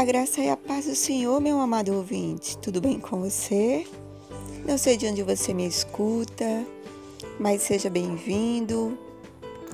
[0.00, 2.56] A graça e a paz do Senhor, meu amado ouvinte.
[2.56, 3.86] Tudo bem com você?
[4.66, 6.66] Não sei de onde você me escuta,
[7.38, 8.98] mas seja bem-vindo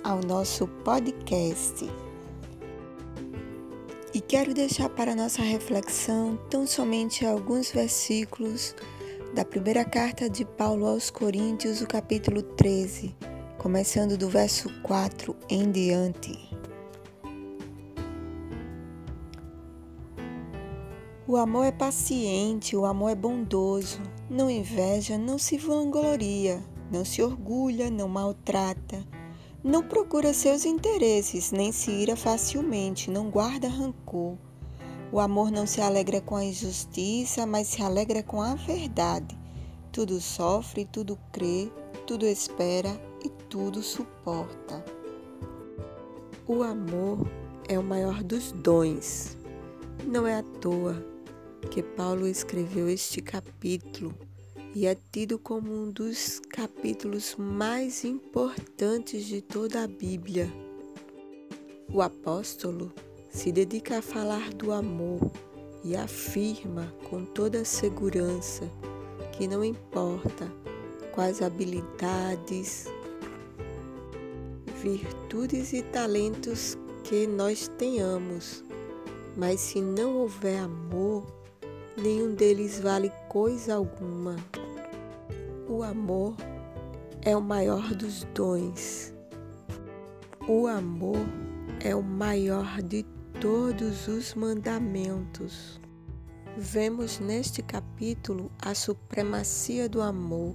[0.03, 1.89] ao nosso podcast.
[4.13, 8.75] E quero deixar para nossa reflexão tão somente alguns versículos
[9.33, 13.15] da primeira carta de Paulo aos Coríntios, o capítulo 13,
[13.59, 16.46] começando do verso 4 em diante.
[21.29, 27.21] O amor é paciente, o amor é bondoso, não inveja, não se vangloria, não se
[27.21, 29.05] orgulha, não maltrata,
[29.65, 34.37] não procura seus interesses, nem se ira facilmente, não guarda rancor.
[35.11, 39.37] O amor não se alegra com a injustiça, mas se alegra com a verdade.
[39.91, 41.73] Tudo sofre, tudo crê,
[42.07, 44.85] tudo espera e tudo suporta.
[46.47, 47.27] O amor
[47.69, 49.37] é o maior dos dons.
[50.05, 51.16] Não é à toa
[51.67, 54.15] que Paulo escreveu este capítulo
[54.75, 60.53] e é tido como um dos capítulos mais importantes de toda a Bíblia.
[61.93, 62.93] O apóstolo
[63.31, 65.31] se dedica a falar do amor
[65.85, 68.71] e afirma com toda segurança
[69.33, 70.51] que não importa
[71.13, 72.87] quais habilidades,
[74.83, 78.65] virtudes e talentos que nós tenhamos,
[79.37, 81.25] mas se não houver amor,
[81.97, 84.37] nenhum deles vale coisa alguma.
[85.69, 86.35] O amor
[87.23, 89.13] é o maior dos dons.
[90.47, 91.27] O amor
[91.81, 93.05] é o maior de
[93.41, 95.81] todos os mandamentos.
[96.57, 100.55] Vemos neste capítulo a supremacia do amor.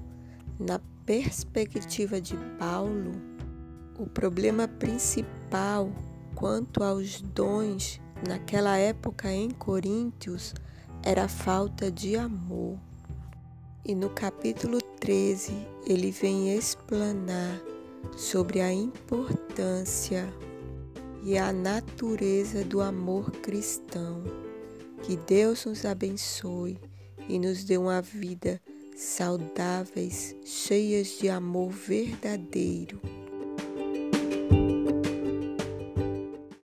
[0.60, 3.12] Na perspectiva de Paulo,
[3.98, 5.92] o problema principal
[6.36, 10.54] quanto aos dons naquela época em Coríntios
[11.04, 12.78] era falta de amor.
[13.84, 15.54] E no capítulo 13
[15.88, 17.60] ele vem explanar
[18.16, 20.32] sobre a importância
[21.24, 24.24] e a natureza do amor cristão.
[25.04, 26.78] Que Deus nos abençoe
[27.28, 28.62] e nos dê uma vida
[28.96, 33.21] saudáveis, cheias de amor verdadeiro.